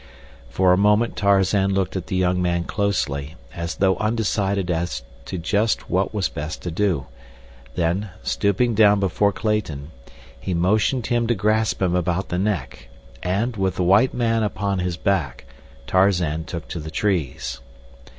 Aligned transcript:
For 0.49 0.73
a 0.73 0.77
moment 0.79 1.15
Tarzan 1.15 1.75
looked 1.75 1.95
at 1.95 2.07
the 2.07 2.15
young 2.15 2.41
man 2.41 2.63
closely, 2.63 3.35
as 3.53 3.75
though 3.75 3.97
undecided 3.97 4.71
as 4.71 5.03
to 5.25 5.37
just 5.37 5.91
what 5.91 6.11
was 6.11 6.27
best 6.27 6.63
to 6.63 6.71
do; 6.71 7.05
then, 7.75 8.09
stooping 8.23 8.73
down 8.73 8.99
before 8.99 9.31
Clayton, 9.31 9.91
he 10.39 10.55
motioned 10.55 11.05
him 11.05 11.27
to 11.27 11.35
grasp 11.35 11.83
him 11.83 11.93
about 11.93 12.29
the 12.29 12.39
neck, 12.39 12.89
and, 13.21 13.55
with 13.57 13.75
the 13.75 13.83
white 13.83 14.11
man 14.15 14.41
upon 14.41 14.79
his 14.79 14.97
back, 14.97 15.45
Tarzan 15.85 16.45
took 16.45 16.67
to 16.69 16.79
the 16.79 16.89
trees. 16.89 17.59